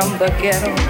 [0.00, 0.89] from the ghetto.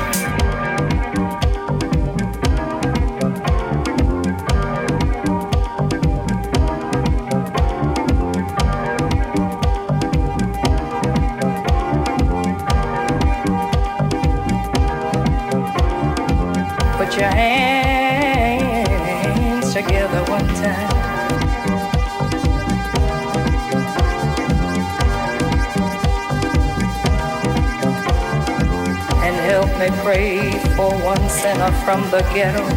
[31.85, 32.70] From the ghetto.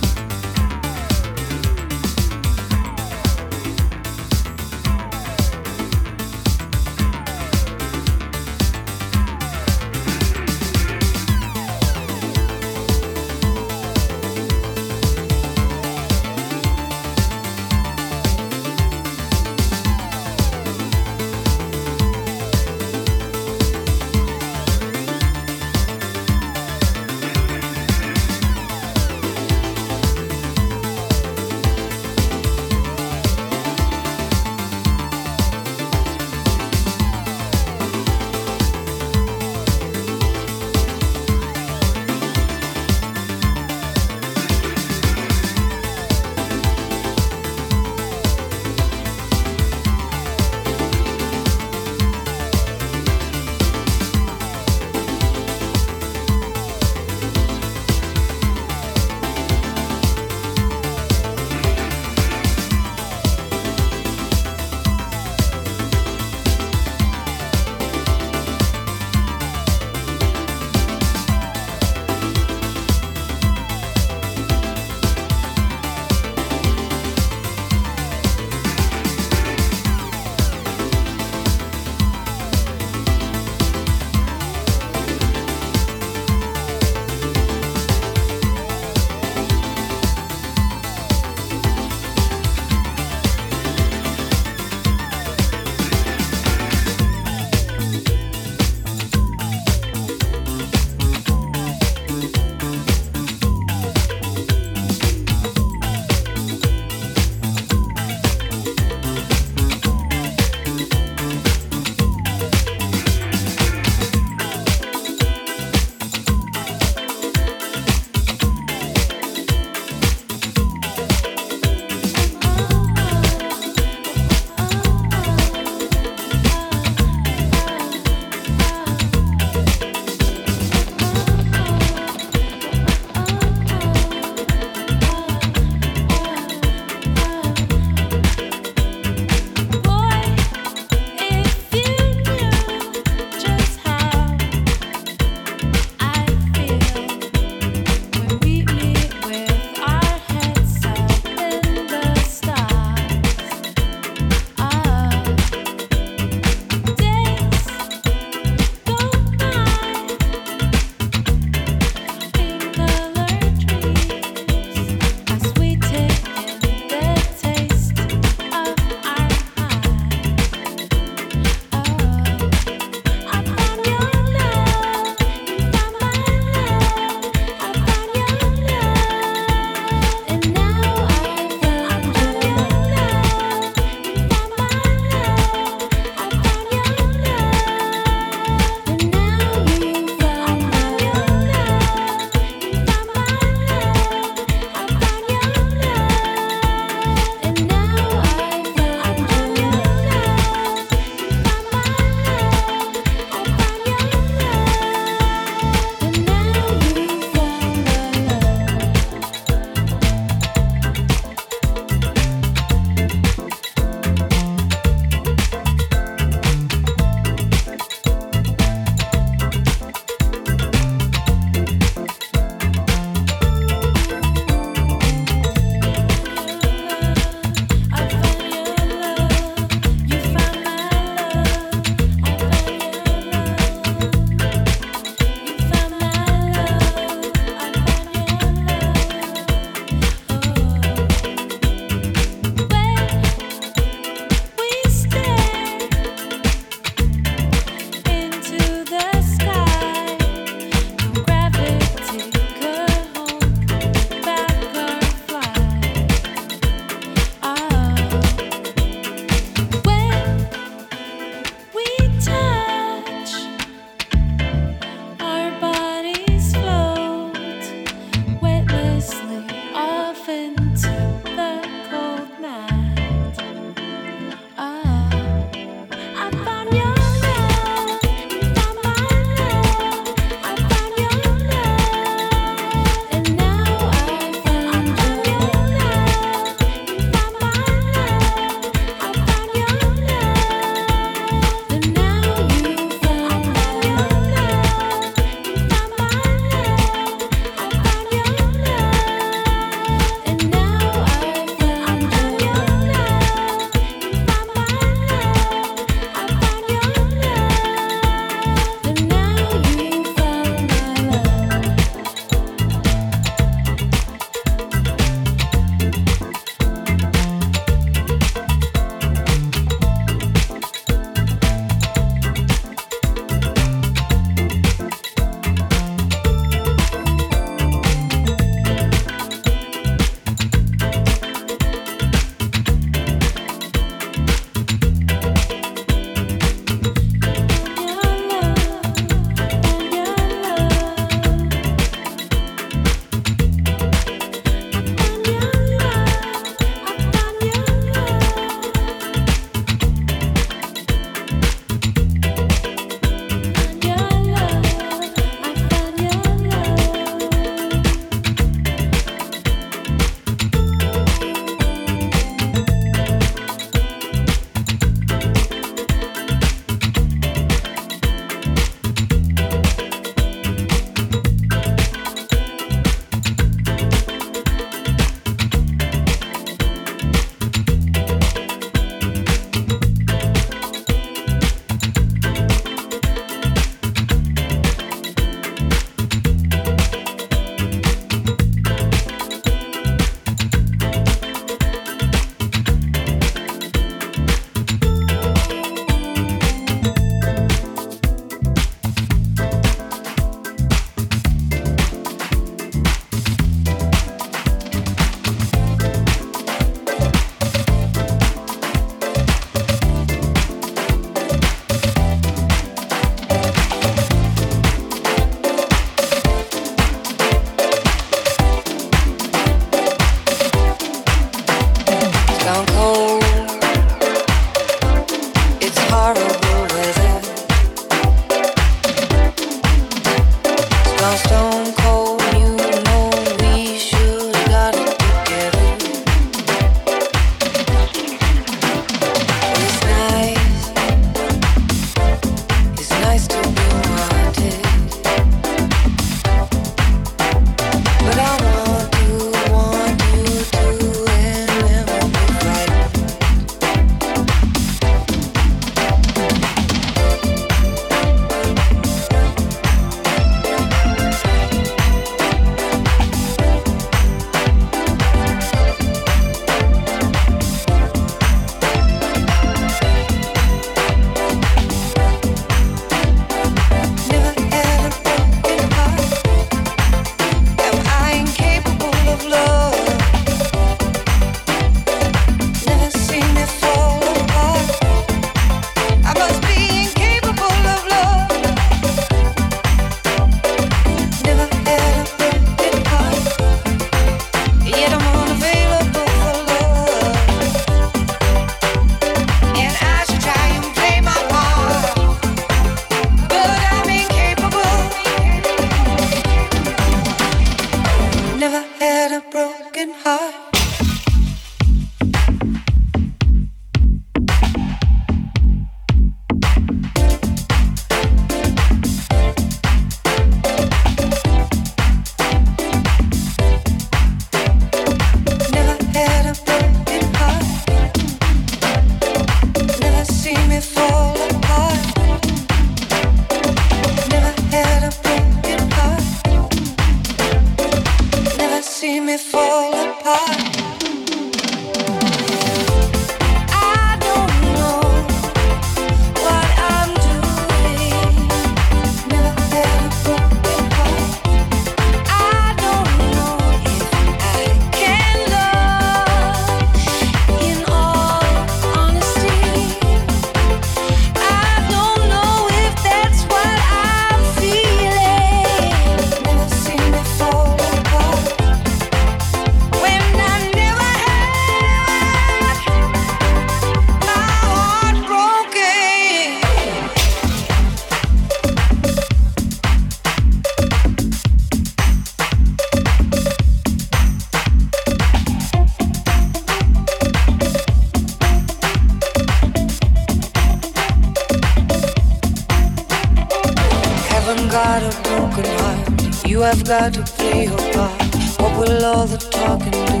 [596.64, 598.02] glad to play your part.
[598.40, 600.00] What will all the talking do?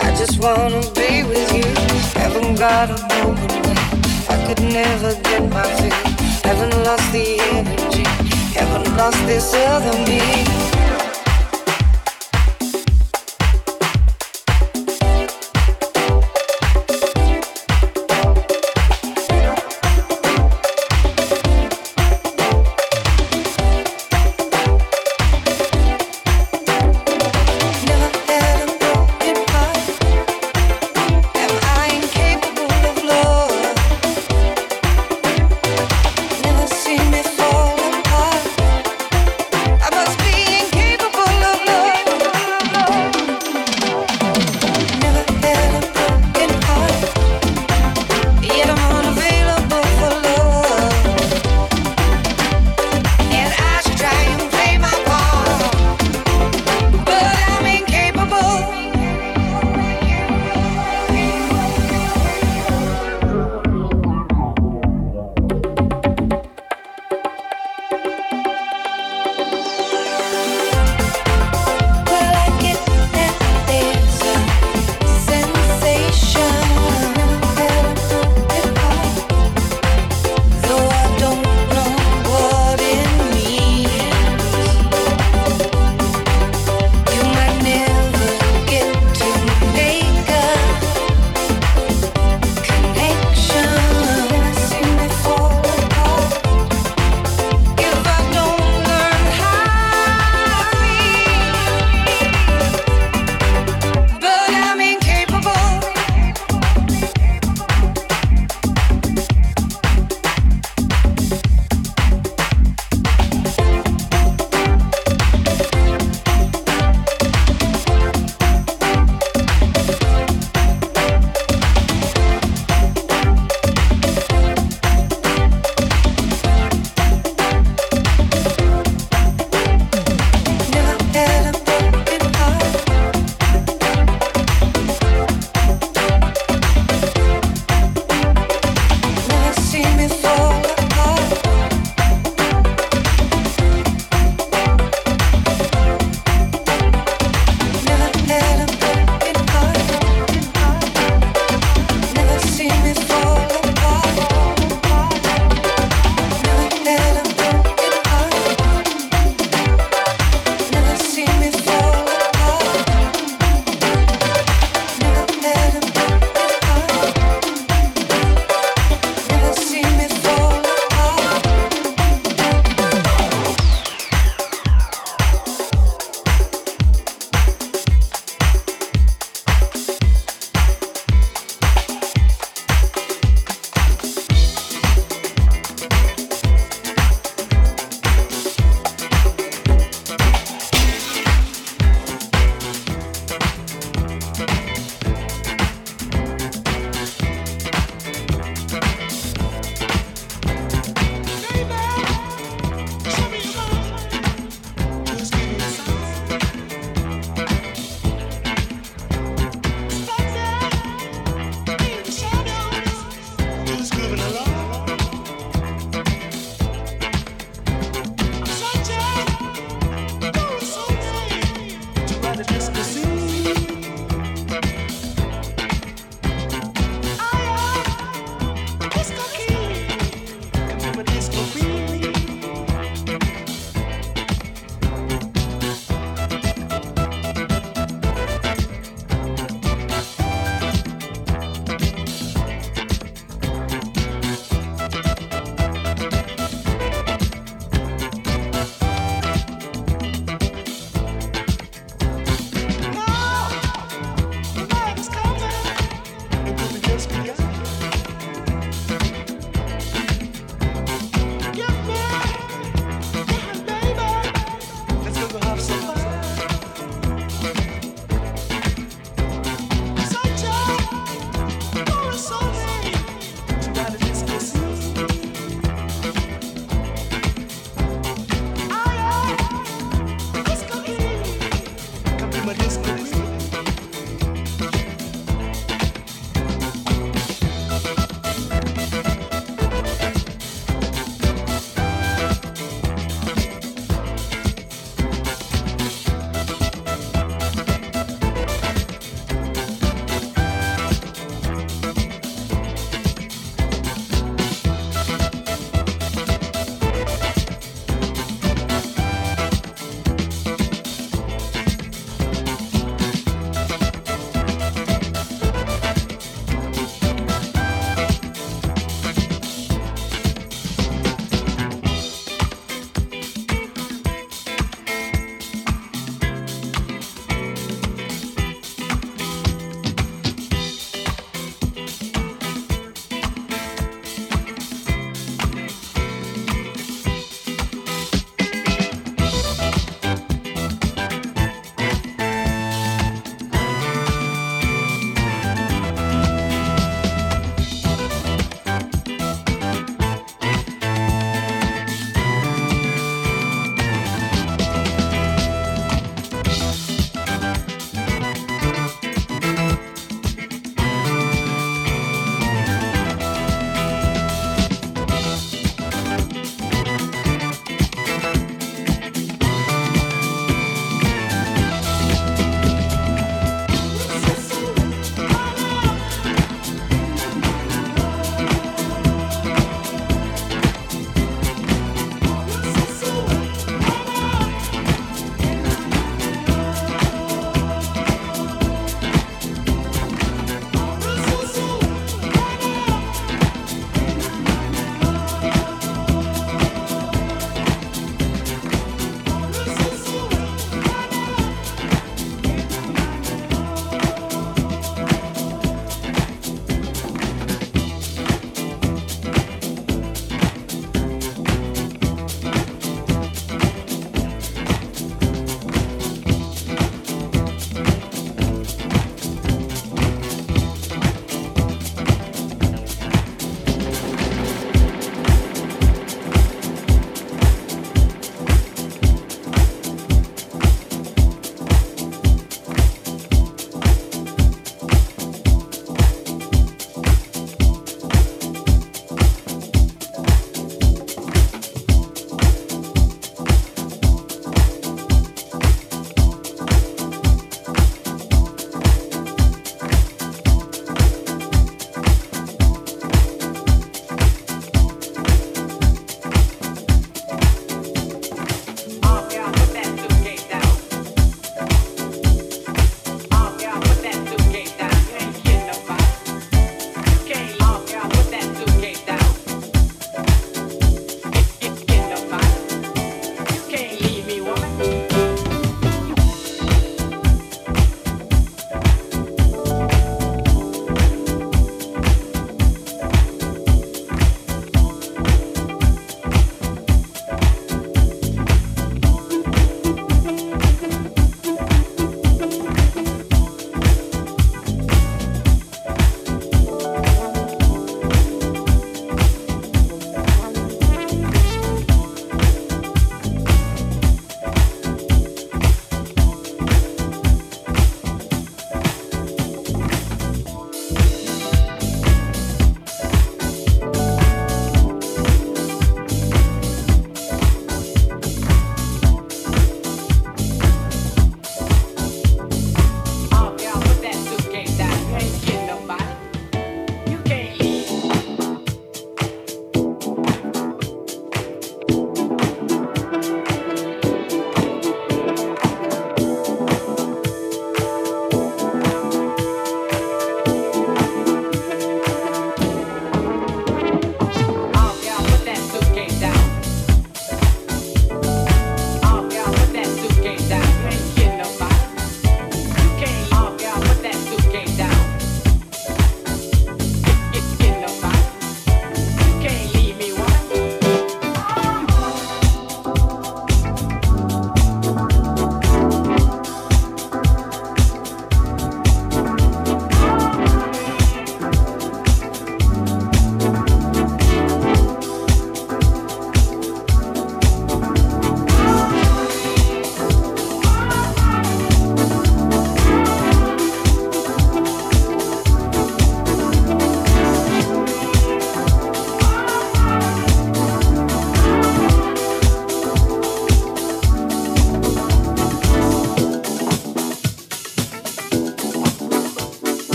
[0.00, 1.64] I just wanna be with you.
[2.20, 3.76] Haven't got a moment way.
[4.28, 6.02] I could never get my feel.
[6.44, 8.04] Haven't lost the energy.
[8.58, 10.61] Haven't lost this other me.